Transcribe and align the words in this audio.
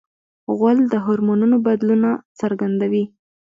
غول 0.57 0.77
د 0.91 0.93
هورمونونو 1.05 1.55
بدلونه 1.67 2.09
څرګندوي. 2.39 3.03